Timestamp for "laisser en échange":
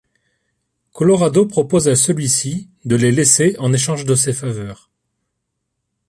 3.11-4.03